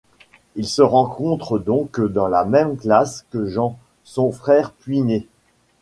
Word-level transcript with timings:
Il 0.55 0.65
se 0.67 0.81
retrouve 0.81 1.63
donc 1.63 2.01
dans 2.01 2.27
la 2.27 2.43
même 2.43 2.75
classe 2.75 3.23
que 3.29 3.45
Jean, 3.45 3.77
son 4.03 4.31
frère 4.31 4.71
puiné. 4.71 5.27